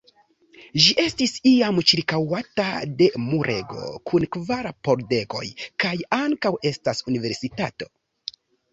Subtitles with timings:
[0.85, 2.65] Ĝi estis iam ĉirkaŭata
[3.03, 5.45] de murego kun kvar pordegoj
[5.87, 7.95] kaj ankaŭ estas universitato.